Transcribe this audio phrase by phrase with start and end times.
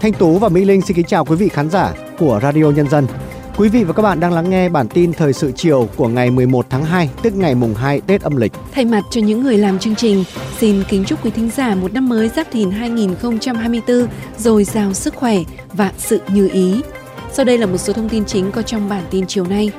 [0.00, 2.88] Thanh Tú và Mỹ Linh xin kính chào quý vị khán giả của Radio Nhân
[2.88, 3.06] dân.
[3.56, 6.30] Quý vị và các bạn đang lắng nghe bản tin thời sự chiều của ngày
[6.30, 8.52] 11 tháng 2, tức ngày mùng 2 Tết âm lịch.
[8.72, 10.24] Thay mặt cho những người làm chương trình,
[10.58, 14.06] xin kính chúc quý thính giả một năm mới Giáp Thìn 2024
[14.38, 15.36] dồi dào sức khỏe
[15.72, 16.80] và sự như ý.
[17.32, 19.70] Sau đây là một số thông tin chính có trong bản tin chiều nay.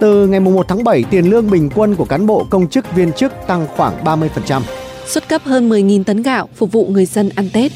[0.00, 3.12] Từ ngày 1 tháng 7, tiền lương bình quân của cán bộ công chức viên
[3.12, 4.62] chức tăng khoảng 30%.
[5.06, 7.72] Xuất cấp hơn 10.000 tấn gạo phục vụ người dân ăn Tết.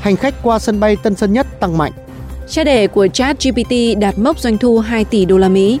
[0.00, 1.92] Hành khách qua sân bay Tân Sơn Nhất tăng mạnh.
[2.48, 5.78] Cha đẻ của ChatGPT đạt mốc doanh thu 2 tỷ đô la Mỹ.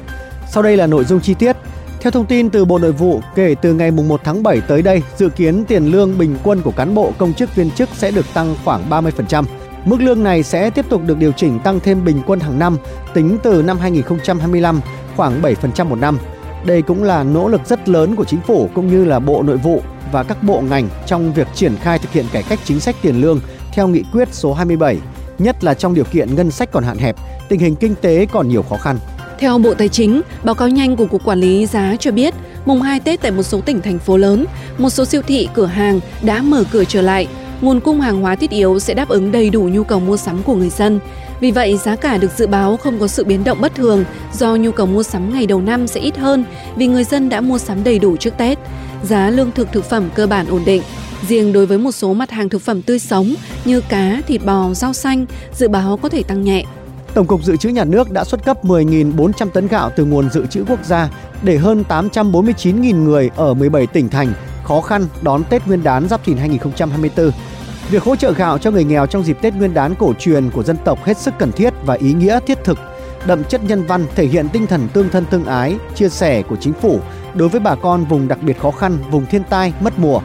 [0.52, 1.56] Sau đây là nội dung chi tiết.
[2.00, 5.02] Theo thông tin từ Bộ Nội vụ, kể từ ngày 1 tháng 7 tới đây,
[5.16, 8.26] dự kiến tiền lương bình quân của cán bộ công chức viên chức sẽ được
[8.34, 9.44] tăng khoảng 30%.
[9.84, 12.78] Mức lương này sẽ tiếp tục được điều chỉnh tăng thêm bình quân hàng năm,
[13.14, 14.80] tính từ năm 2025
[15.16, 16.18] khoảng 7% một năm.
[16.64, 19.56] Đây cũng là nỗ lực rất lớn của chính phủ cũng như là Bộ Nội
[19.56, 22.96] vụ và các bộ ngành trong việc triển khai thực hiện cải cách chính sách
[23.02, 23.40] tiền lương
[23.72, 24.98] theo nghị quyết số 27,
[25.38, 27.16] nhất là trong điều kiện ngân sách còn hạn hẹp,
[27.48, 28.98] tình hình kinh tế còn nhiều khó khăn.
[29.38, 32.82] Theo Bộ Tài chính, báo cáo nhanh của Cục Quản lý giá cho biết, mùng
[32.82, 34.44] 2 Tết tại một số tỉnh thành phố lớn,
[34.78, 37.26] một số siêu thị, cửa hàng đã mở cửa trở lại,
[37.60, 40.42] nguồn cung hàng hóa thiết yếu sẽ đáp ứng đầy đủ nhu cầu mua sắm
[40.42, 41.00] của người dân.
[41.40, 44.56] Vì vậy, giá cả được dự báo không có sự biến động bất thường do
[44.56, 46.44] nhu cầu mua sắm ngày đầu năm sẽ ít hơn
[46.76, 48.58] vì người dân đã mua sắm đầy đủ trước Tết.
[49.02, 50.82] Giá lương thực thực phẩm cơ bản ổn định.
[51.28, 54.74] Riêng đối với một số mặt hàng thực phẩm tươi sống như cá, thịt bò,
[54.74, 56.64] rau xanh, dự báo có thể tăng nhẹ.
[57.14, 60.46] Tổng cục Dự trữ Nhà nước đã xuất cấp 10.400 tấn gạo từ nguồn dự
[60.46, 61.08] trữ quốc gia
[61.42, 64.32] để hơn 849.000 người ở 17 tỉnh thành
[64.64, 67.30] khó khăn đón Tết Nguyên đán Giáp Thìn 2024.
[67.90, 70.62] Việc hỗ trợ gạo cho người nghèo trong dịp Tết Nguyên đán cổ truyền của
[70.62, 72.78] dân tộc hết sức cần thiết và ý nghĩa thiết thực,
[73.26, 76.56] đậm chất nhân văn thể hiện tinh thần tương thân tương ái, chia sẻ của
[76.56, 77.00] chính phủ
[77.34, 80.20] đối với bà con vùng đặc biệt khó khăn, vùng thiên tai, mất mùa.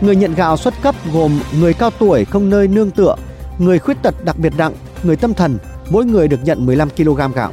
[0.00, 3.16] Người nhận gạo xuất cấp gồm người cao tuổi không nơi nương tựa,
[3.58, 5.58] người khuyết tật đặc biệt nặng, người tâm thần,
[5.90, 7.52] mỗi người được nhận 15 kg gạo.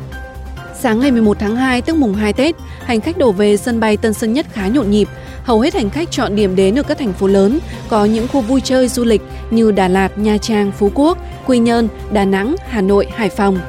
[0.80, 3.98] Sáng ngày 11 tháng 2 tức mùng 2 Tết, hành khách đổ về sân bay
[3.98, 5.08] Tân Sơn Nhất khá nhộn nhịp.
[5.46, 8.42] Hầu hết hành khách chọn điểm đến ở các thành phố lớn, có những khu
[8.42, 12.56] vui chơi du lịch như Đà Lạt, Nha Trang, Phú Quốc, Quy Nhơn, Đà Nẵng,
[12.70, 13.60] Hà Nội, Hải Phòng.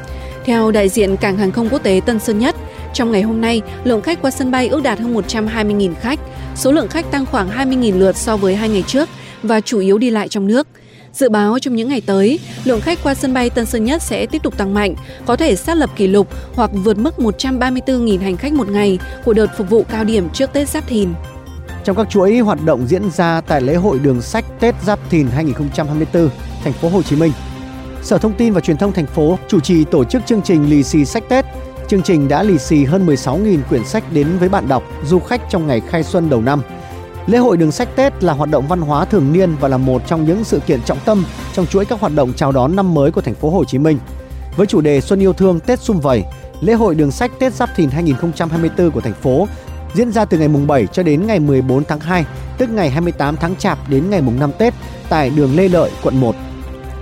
[0.44, 2.56] Theo đại diện Cảng hàng không quốc tế Tân Sơn Nhất,
[2.94, 6.20] trong ngày hôm nay, lượng khách qua sân bay ước đạt hơn 120.000 khách,
[6.54, 9.08] số lượng khách tăng khoảng 20.000 lượt so với hai ngày trước
[9.42, 10.66] và chủ yếu đi lại trong nước.
[11.12, 14.26] Dự báo trong những ngày tới, lượng khách qua sân bay Tân Sơn Nhất sẽ
[14.26, 14.94] tiếp tục tăng mạnh,
[15.26, 19.32] có thể xác lập kỷ lục hoặc vượt mức 134.000 hành khách một ngày của
[19.32, 21.08] đợt phục vụ cao điểm trước Tết Giáp Thìn.
[21.86, 25.26] Trong các chuỗi hoạt động diễn ra tại lễ hội đường sách Tết Giáp Thìn
[25.26, 26.28] 2024,
[26.64, 27.32] thành phố Hồ Chí Minh,
[28.02, 30.82] Sở Thông tin và Truyền thông thành phố chủ trì tổ chức chương trình lì
[30.82, 31.44] xì sách Tết.
[31.88, 35.40] Chương trình đã lì xì hơn 16.000 quyển sách đến với bạn đọc, du khách
[35.50, 36.62] trong ngày khai xuân đầu năm.
[37.26, 40.02] Lễ hội đường sách Tết là hoạt động văn hóa thường niên và là một
[40.06, 43.10] trong những sự kiện trọng tâm trong chuỗi các hoạt động chào đón năm mới
[43.10, 43.98] của thành phố Hồ Chí Minh.
[44.56, 46.24] Với chủ đề Xuân yêu thương Tết sum vầy,
[46.60, 49.46] lễ hội đường sách Tết Giáp Thìn 2024 của thành phố
[49.94, 52.24] diễn ra từ ngày mùng 7 cho đến ngày 14 tháng 2,
[52.58, 54.74] tức ngày 28 tháng Chạp đến ngày mùng 5 Tết
[55.08, 56.36] tại đường Lê Lợi, quận 1.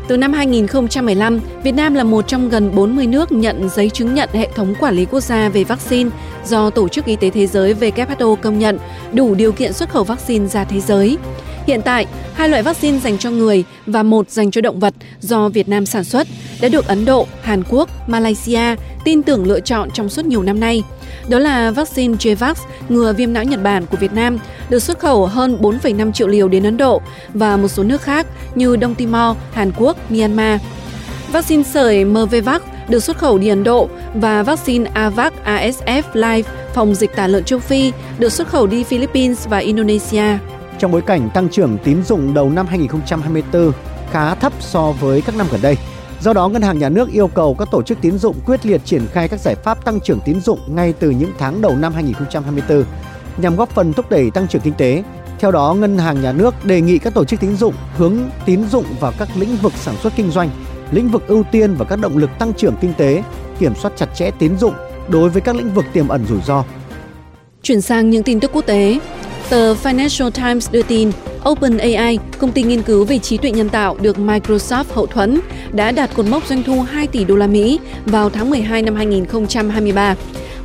[0.09, 4.28] Từ năm 2015, Việt Nam là một trong gần 40 nước nhận giấy chứng nhận
[4.33, 6.11] hệ thống quản lý quốc gia về vaccine
[6.45, 8.78] do Tổ chức Y tế Thế giới WHO công nhận
[9.12, 11.19] đủ điều kiện xuất khẩu vaccine ra thế giới.
[11.67, 15.49] Hiện tại, hai loại vaccine dành cho người và một dành cho động vật do
[15.49, 16.27] Việt Nam sản xuất
[16.61, 20.61] đã được Ấn Độ, Hàn Quốc, Malaysia tin tưởng lựa chọn trong suốt nhiều năm
[20.61, 20.83] nay.
[21.29, 22.55] Đó là vaccine Jevax
[22.89, 24.39] ngừa viêm não Nhật Bản của Việt Nam
[24.69, 27.01] được xuất khẩu hơn 4,5 triệu liều đến Ấn Độ
[27.35, 30.61] và một số nước khác như Đông Timor, Hàn Quốc, Myanmar.
[31.33, 36.95] Vaccine sởi Mervevac được xuất khẩu đi Ấn Độ và vaccine AVAC ASF Live phòng
[36.95, 40.39] dịch tả lợn châu Phi được xuất khẩu đi Philippines và Indonesia.
[40.79, 43.73] Trong bối cảnh tăng trưởng tín dụng đầu năm 2024
[44.11, 45.77] khá thấp so với các năm gần đây,
[46.25, 48.81] Do đó, Ngân hàng Nhà nước yêu cầu các tổ chức tín dụng quyết liệt
[48.84, 51.93] triển khai các giải pháp tăng trưởng tín dụng ngay từ những tháng đầu năm
[51.93, 52.84] 2024
[53.37, 55.03] nhằm góp phần thúc đẩy tăng trưởng kinh tế.
[55.39, 58.65] Theo đó, Ngân hàng Nhà nước đề nghị các tổ chức tín dụng hướng tín
[58.69, 60.51] dụng vào các lĩnh vực sản xuất kinh doanh,
[60.91, 63.22] lĩnh vực ưu tiên và các động lực tăng trưởng kinh tế,
[63.59, 64.75] kiểm soát chặt chẽ tín dụng
[65.09, 66.65] đối với các lĩnh vực tiềm ẩn rủi ro.
[67.63, 68.98] Chuyển sang những tin tức quốc tế,
[69.54, 71.10] tờ Financial Times đưa tin
[71.48, 75.41] OpenAI, công ty nghiên cứu về trí tuệ nhân tạo được Microsoft hậu thuẫn,
[75.72, 78.95] đã đạt cột mốc doanh thu 2 tỷ đô la Mỹ vào tháng 12 năm
[78.95, 80.15] 2023.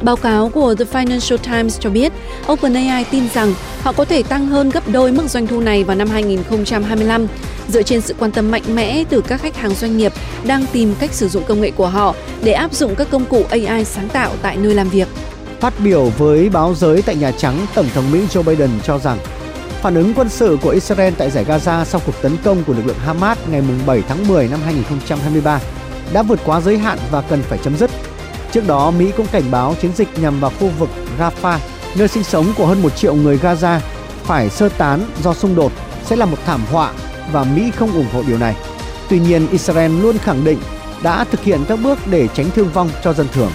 [0.01, 2.13] Báo cáo của The Financial Times cho biết,
[2.51, 5.95] OpenAI tin rằng họ có thể tăng hơn gấp đôi mức doanh thu này vào
[5.95, 7.27] năm 2025,
[7.67, 10.13] dựa trên sự quan tâm mạnh mẽ từ các khách hàng doanh nghiệp
[10.45, 13.43] đang tìm cách sử dụng công nghệ của họ để áp dụng các công cụ
[13.49, 15.07] AI sáng tạo tại nơi làm việc.
[15.59, 19.17] Phát biểu với báo giới tại Nhà Trắng, Tổng thống Mỹ Joe Biden cho rằng
[19.81, 22.85] Phản ứng quân sự của Israel tại giải Gaza sau cuộc tấn công của lực
[22.85, 25.59] lượng Hamas ngày 7 tháng 10 năm 2023
[26.13, 27.91] đã vượt quá giới hạn và cần phải chấm dứt.
[28.51, 30.89] Trước đó, Mỹ cũng cảnh báo chiến dịch nhằm vào khu vực
[31.19, 31.57] Rafah,
[31.95, 33.79] nơi sinh sống của hơn một triệu người Gaza,
[34.23, 35.71] phải sơ tán do xung đột
[36.05, 36.91] sẽ là một thảm họa
[37.31, 38.55] và Mỹ không ủng hộ điều này.
[39.09, 40.59] Tuy nhiên, Israel luôn khẳng định
[41.03, 43.51] đã thực hiện các bước để tránh thương vong cho dân thường.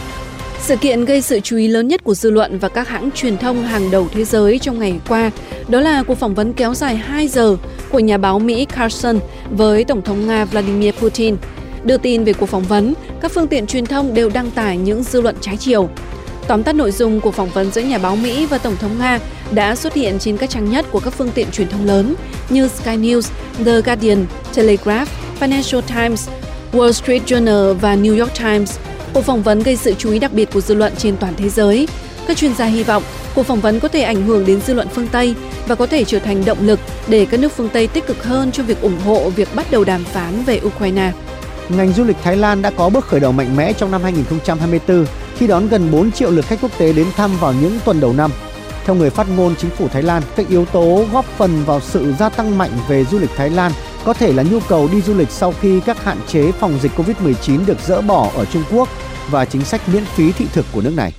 [0.67, 3.39] Sự kiện gây sự chú ý lớn nhất của dư luận và các hãng truyền
[3.39, 5.31] thông hàng đầu thế giới trong ngày qua
[5.69, 7.57] đó là cuộc phỏng vấn kéo dài 2 giờ
[7.91, 9.19] của nhà báo Mỹ Carson
[9.51, 11.37] với Tổng thống Nga Vladimir Putin.
[11.85, 15.03] Đưa tin về cuộc phỏng vấn, các phương tiện truyền thông đều đăng tải những
[15.03, 15.89] dư luận trái chiều.
[16.49, 19.19] Tóm tắt nội dung của phỏng vấn giữa nhà báo Mỹ và Tổng thống Nga
[19.53, 22.15] đã xuất hiện trên các trang nhất của các phương tiện truyền thông lớn
[22.51, 23.31] như Sky News,
[23.65, 25.09] The Guardian, Telegraph,
[25.41, 26.29] Financial Times,
[26.73, 28.79] Wall Street Journal và New York Times.
[29.15, 31.49] Cuộc phỏng vấn gây sự chú ý đặc biệt của dư luận trên toàn thế
[31.49, 31.89] giới.
[32.27, 33.03] Các chuyên gia hy vọng
[33.35, 35.35] cuộc phỏng vấn có thể ảnh hưởng đến dư luận phương Tây
[35.69, 38.53] và có thể trở thành động lực để các nước phương Tây tích cực hơn
[38.53, 41.13] trong việc ủng hộ việc bắt đầu đàm phán về Ukraine.
[41.69, 45.07] Ngành du lịch Thái Lan đã có bước khởi đầu mạnh mẽ trong năm 2024
[45.37, 48.13] khi đón gần 4 triệu lượt khách quốc tế đến thăm vào những tuần đầu
[48.13, 48.31] năm.
[48.85, 52.15] Theo người phát ngôn chính phủ Thái Lan, các yếu tố góp phần vào sự
[52.19, 53.73] gia tăng mạnh về du lịch Thái Lan
[54.05, 56.93] có thể là nhu cầu đi du lịch sau khi các hạn chế phòng dịch
[56.97, 58.89] Covid-19 được dỡ bỏ ở Trung Quốc
[59.31, 61.13] và chính sách miễn phí thị thực của nước này.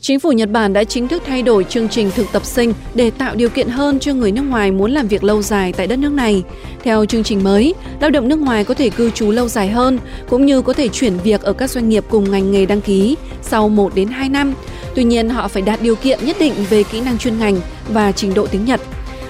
[0.00, 3.10] Chính phủ Nhật Bản đã chính thức thay đổi chương trình thực tập sinh để
[3.10, 5.98] tạo điều kiện hơn cho người nước ngoài muốn làm việc lâu dài tại đất
[5.98, 6.42] nước này.
[6.82, 9.98] Theo chương trình mới, lao động nước ngoài có thể cư trú lâu dài hơn,
[10.28, 13.16] cũng như có thể chuyển việc ở các doanh nghiệp cùng ngành nghề đăng ký
[13.42, 14.54] sau 1 đến 2 năm.
[14.94, 18.12] Tuy nhiên, họ phải đạt điều kiện nhất định về kỹ năng chuyên ngành và
[18.12, 18.80] trình độ tiếng Nhật.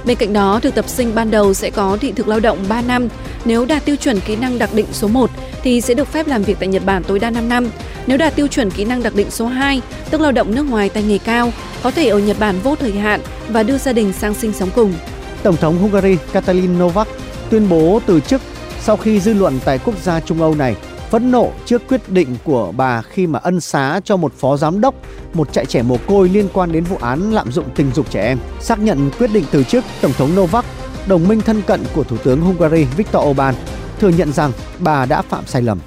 [0.07, 2.83] Bên cạnh đó, thực tập sinh ban đầu sẽ có thị thực lao động 3
[2.83, 3.09] năm.
[3.45, 5.31] Nếu đạt tiêu chuẩn kỹ năng đặc định số 1
[5.63, 7.71] thì sẽ được phép làm việc tại Nhật Bản tối đa 5 năm.
[8.07, 10.89] Nếu đạt tiêu chuẩn kỹ năng đặc định số 2, tức lao động nước ngoài
[10.89, 14.13] tay nghề cao, có thể ở Nhật Bản vô thời hạn và đưa gia đình
[14.13, 14.95] sang sinh sống cùng.
[15.43, 17.09] Tổng thống Hungary Katalin Novak
[17.51, 18.41] tuyên bố từ chức
[18.81, 20.77] sau khi dư luận tại quốc gia Trung Âu này
[21.11, 24.81] phẫn nộ trước quyết định của bà khi mà ân xá cho một phó giám
[24.81, 24.95] đốc
[25.35, 28.23] một trại trẻ mồ côi liên quan đến vụ án lạm dụng tình dục trẻ
[28.23, 28.39] em.
[28.61, 30.65] Xác nhận quyết định từ chức, Tổng thống Novak,
[31.07, 33.55] đồng minh thân cận của Thủ tướng Hungary Viktor Orbán,
[34.01, 35.79] thừa nhận rằng bà đã phạm sai lầm.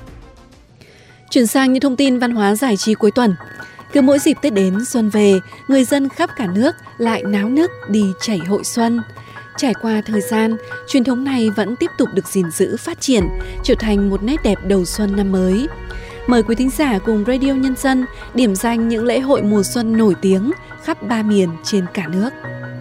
[1.29, 3.35] Chuyển sang những thông tin văn hóa giải trí cuối tuần.
[3.93, 7.71] Cứ mỗi dịp Tết đến xuân về, người dân khắp cả nước lại náo nức
[7.89, 9.01] đi chảy hội xuân.
[9.59, 10.55] Trải qua thời gian,
[10.87, 13.23] truyền thống này vẫn tiếp tục được gìn giữ phát triển,
[13.63, 15.67] trở thành một nét đẹp đầu xuân năm mới.
[16.27, 19.97] Mời quý thính giả cùng Radio Nhân dân điểm danh những lễ hội mùa xuân
[19.97, 20.51] nổi tiếng
[20.83, 22.29] khắp ba miền trên cả nước.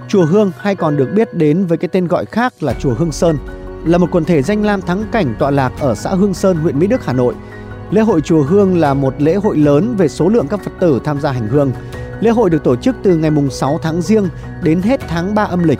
[0.09, 3.13] Chùa Hương hay còn được biết đến với cái tên gọi khác là Chùa Hương
[3.13, 3.39] Sơn
[3.85, 6.79] là một quần thể danh lam thắng cảnh tọa lạc ở xã Hương Sơn, huyện
[6.79, 7.35] Mỹ Đức, Hà Nội.
[7.91, 11.01] Lễ hội Chùa Hương là một lễ hội lớn về số lượng các Phật tử
[11.05, 11.73] tham gia hành hương.
[12.21, 14.29] Lễ hội được tổ chức từ ngày mùng 6 tháng Giêng
[14.63, 15.79] đến hết tháng 3 âm lịch,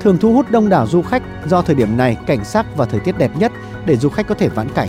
[0.00, 3.00] thường thu hút đông đảo du khách do thời điểm này cảnh sắc và thời
[3.00, 3.52] tiết đẹp nhất
[3.86, 4.88] để du khách có thể vãn cảnh.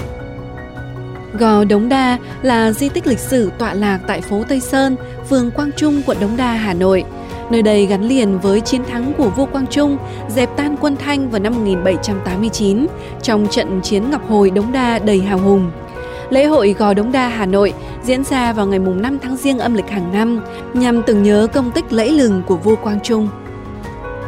[1.40, 4.96] Gò Đống Đa là di tích lịch sử tọa lạc tại phố Tây Sơn,
[5.30, 7.04] phường Quang Trung, quận Đống Đa, Hà Nội.
[7.52, 9.98] Nơi đây gắn liền với chiến thắng của vua Quang Trung
[10.30, 12.88] dẹp tan quân Thanh vào năm 1789
[13.22, 15.72] trong trận chiến Ngọc Hồi Đống Đa đầy hào hùng.
[16.30, 17.74] Lễ hội Gò Đống Đa Hà Nội
[18.04, 20.42] diễn ra vào ngày 5 tháng Giêng âm lịch hàng năm
[20.74, 23.28] nhằm tưởng nhớ công tích lẫy lừng của vua Quang Trung.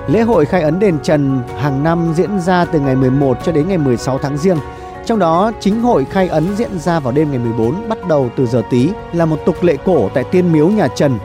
[0.07, 3.67] Lễ hội khai ấn đền Trần hàng năm diễn ra từ ngày 11 cho đến
[3.67, 4.57] ngày 16 tháng Giêng.
[5.05, 8.45] Trong đó, chính hội khai ấn diễn ra vào đêm ngày 14 bắt đầu từ
[8.45, 11.19] giờ tí là một tục lệ cổ tại tiên miếu nhà Trần,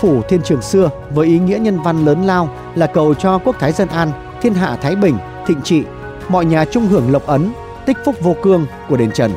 [0.00, 3.56] phủ thiên trường xưa với ý nghĩa nhân văn lớn lao là cầu cho quốc
[3.58, 4.12] thái dân an,
[4.42, 5.82] thiên hạ thái bình, thịnh trị,
[6.28, 7.52] mọi nhà chung hưởng lộc ấn,
[7.86, 9.32] tích phúc vô cương của đền Trần.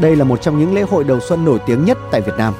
[0.00, 2.54] Đây là một trong những lễ hội đầu xuân nổi tiếng nhất tại Việt Nam.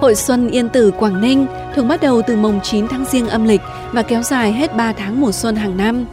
[0.00, 3.44] Hội Xuân Yên Tử Quảng Ninh thường bắt đầu từ mùng 9 tháng Giêng âm
[3.44, 3.60] lịch
[3.92, 6.06] và kéo dài hết 3 tháng mùa xuân hàng năm.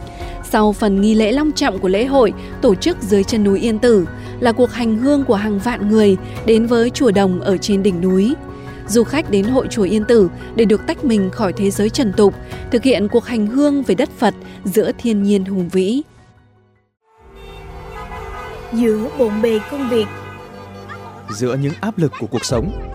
[0.50, 3.78] Sau phần nghi lễ long trọng của lễ hội tổ chức dưới chân núi Yên
[3.78, 4.06] Tử
[4.40, 8.00] là cuộc hành hương của hàng vạn người đến với chùa đồng ở trên đỉnh
[8.00, 8.34] núi.
[8.88, 12.12] Du khách đến hội chùa Yên Tử để được tách mình khỏi thế giới trần
[12.12, 12.34] tục,
[12.70, 16.02] thực hiện cuộc hành hương về đất Phật giữa thiên nhiên hùng vĩ.
[18.72, 20.06] Giữa bộn bề công việc
[21.30, 22.93] Giữa những áp lực của cuộc sống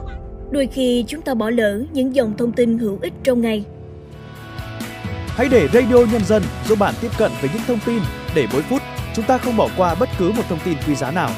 [0.51, 3.65] Đôi khi chúng ta bỏ lỡ những dòng thông tin hữu ích trong ngày
[5.27, 7.99] Hãy để Radio Nhân dân giúp bạn tiếp cận với những thông tin
[8.35, 8.81] để mỗi phút
[9.15, 11.29] chúng ta không bỏ qua bất cứ một thông tin quý giá nào.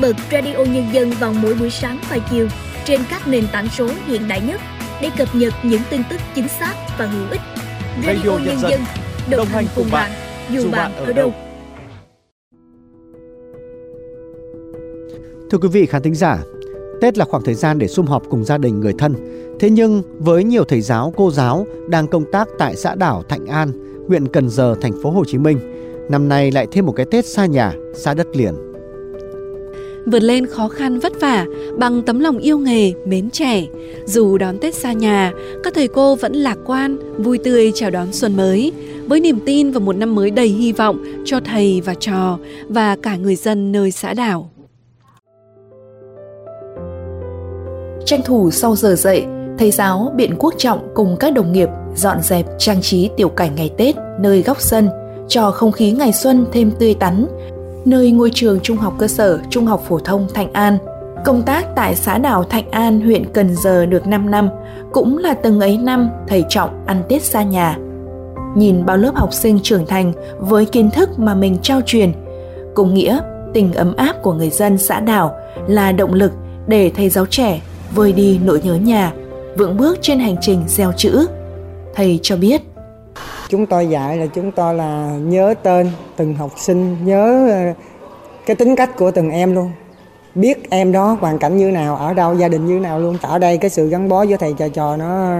[0.00, 2.48] Bật Radio Nhân dân vào mỗi buổi sáng và chiều
[2.84, 4.60] trên các nền tảng số hiện đại nhất
[5.02, 7.40] để cập nhật những tin tức chính xác và hữu ích.
[8.06, 8.80] Radio, Radio Nhân dân
[9.30, 10.10] đồng, hành cùng bạn,
[10.50, 11.32] dù bạn ở đâu.
[15.50, 16.38] Thưa quý vị khán thính giả,
[17.00, 19.14] Tết là khoảng thời gian để sum họp cùng gia đình người thân.
[19.60, 23.46] Thế nhưng với nhiều thầy giáo, cô giáo đang công tác tại xã đảo Thạnh
[23.46, 23.72] An,
[24.08, 25.58] huyện Cần Giờ, thành phố Hồ Chí Minh,
[26.10, 28.54] năm nay lại thêm một cái Tết xa nhà, xa đất liền.
[30.06, 31.46] Vượt lên khó khăn vất vả
[31.78, 33.66] bằng tấm lòng yêu nghề, mến trẻ,
[34.04, 35.32] dù đón Tết xa nhà,
[35.64, 38.72] các thầy cô vẫn lạc quan, vui tươi chào đón xuân mới,
[39.06, 42.38] với niềm tin vào một năm mới đầy hy vọng cho thầy và trò
[42.68, 44.50] và cả người dân nơi xã đảo.
[48.08, 49.26] Tranh thủ sau giờ dậy,
[49.58, 53.54] thầy giáo Biện Quốc Trọng cùng các đồng nghiệp dọn dẹp trang trí tiểu cảnh
[53.54, 54.88] ngày Tết nơi góc sân,
[55.28, 57.26] cho không khí ngày xuân thêm tươi tắn,
[57.84, 60.78] nơi ngôi trường trung học cơ sở Trung học phổ thông Thạnh An.
[61.24, 64.48] Công tác tại xã đảo Thạnh An, huyện Cần Giờ được 5 năm,
[64.92, 67.78] cũng là từng ấy năm thầy Trọng ăn Tết xa nhà.
[68.56, 72.12] Nhìn bao lớp học sinh trưởng thành với kiến thức mà mình trao truyền,
[72.74, 73.20] cùng nghĩa
[73.54, 75.34] tình ấm áp của người dân xã đảo
[75.68, 76.32] là động lực
[76.66, 77.60] để thầy giáo trẻ
[77.94, 79.12] vơi đi nỗi nhớ nhà,
[79.56, 81.26] vững bước trên hành trình gieo chữ.
[81.94, 82.62] Thầy cho biết,
[83.48, 87.72] Chúng tôi dạy là chúng tôi là nhớ tên từng học sinh, nhớ ờ,
[88.46, 89.70] cái tính cách của từng em luôn.
[90.34, 93.16] Biết em đó hoàn cảnh như nào, ở đâu, gia đình như nào luôn.
[93.22, 95.38] Ở đây cái sự gắn bó giữa thầy trò trò nó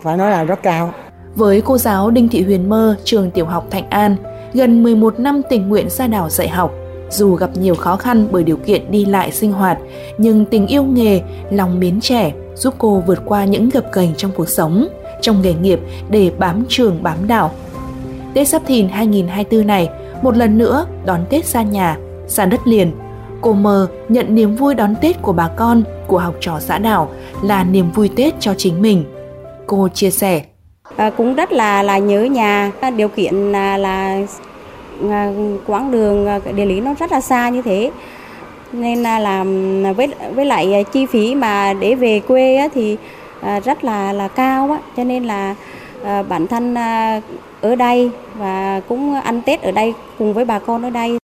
[0.00, 0.90] phải nói là rất cao.
[1.34, 4.16] Với cô giáo Đinh Thị Huyền Mơ, trường tiểu học Thạnh An,
[4.52, 6.72] gần 11 năm tình nguyện ra đảo dạy học,
[7.12, 9.78] dù gặp nhiều khó khăn bởi điều kiện đi lại sinh hoạt,
[10.18, 14.30] nhưng tình yêu nghề, lòng mến trẻ giúp cô vượt qua những gập ghềnh trong
[14.36, 14.88] cuộc sống,
[15.20, 17.50] trong nghề nghiệp để bám trường bám đảo.
[18.34, 19.88] Tết Sắp Thìn 2024 này,
[20.22, 22.92] một lần nữa đón Tết xa nhà, xa đất liền.
[23.40, 27.10] Cô mơ nhận niềm vui đón Tết của bà con, của học trò xã đảo
[27.42, 29.04] là niềm vui Tết cho chính mình.
[29.66, 30.42] Cô chia sẻ.
[30.96, 34.26] À, cũng rất là là nhớ nhà, điều kiện à, là, là
[35.10, 35.32] À,
[35.66, 37.90] quãng đường à, địa lý nó rất là xa như thế
[38.72, 39.46] nên là làm
[39.86, 42.96] à, với với lại chi phí mà để về quê á, thì
[43.64, 45.54] rất là là cao á cho nên là
[46.28, 46.74] bản thân
[47.60, 51.18] ở đây và cũng ăn Tết ở đây cùng với bà con ở đây.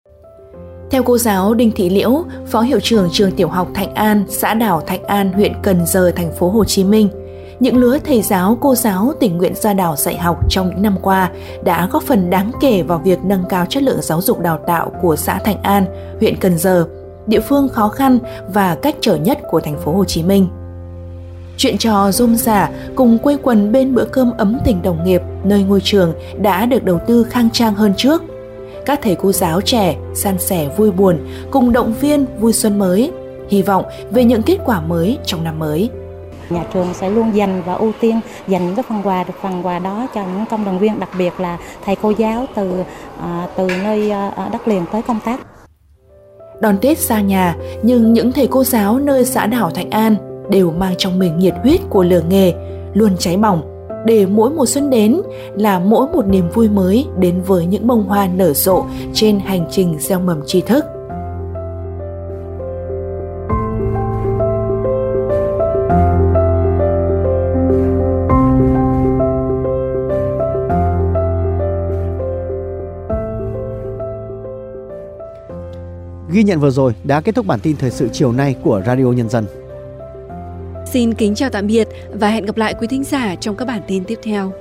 [0.90, 4.54] Theo cô giáo Đinh Thị Liễu, Phó hiệu trưởng trường tiểu học Thạnh An, xã
[4.54, 7.08] đảo Thạnh An, huyện Cần Giờ, thành phố Hồ Chí Minh,
[7.60, 10.96] những lứa thầy giáo, cô giáo tình nguyện ra đảo dạy học trong những năm
[11.02, 11.30] qua
[11.64, 14.92] đã góp phần đáng kể vào việc nâng cao chất lượng giáo dục đào tạo
[15.02, 15.86] của xã Thạnh An,
[16.20, 16.86] huyện Cần Giờ,
[17.26, 20.48] địa phương khó khăn và cách trở nhất của thành phố Hồ Chí Minh.
[21.56, 25.62] Chuyện trò rôm rả cùng quây quần bên bữa cơm ấm tình đồng nghiệp nơi
[25.62, 28.22] ngôi trường đã được đầu tư khang trang hơn trước.
[28.86, 31.18] Các thầy cô giáo trẻ san sẻ vui buồn
[31.50, 33.12] cùng động viên vui xuân mới,
[33.48, 35.90] hy vọng về những kết quả mới trong năm mới.
[36.50, 39.66] Nhà trường sẽ luôn dành và ưu tiên dành những cái phần quà được phần
[39.66, 42.82] quà đó cho những công đoàn viên, đặc biệt là thầy cô giáo từ
[43.20, 45.40] à, từ nơi à, đất liền tới công tác.
[46.60, 50.16] Đón Tết xa nhà, nhưng những thầy cô giáo nơi xã đảo Thạnh An
[50.50, 52.54] đều mang trong mình nhiệt huyết của lửa nghề,
[52.94, 53.62] luôn cháy bỏng,
[54.04, 55.20] để mỗi mùa xuân đến
[55.56, 59.66] là mỗi một niềm vui mới đến với những bông hoa nở rộ trên hành
[59.70, 60.84] trình gieo mầm tri thức.
[76.36, 79.04] Ghi nhận vừa rồi đã kết thúc bản tin thời sự chiều nay của Radio
[79.04, 79.46] Nhân dân.
[80.92, 83.82] Xin kính chào tạm biệt và hẹn gặp lại quý thính giả trong các bản
[83.86, 84.52] tin tiếp theo.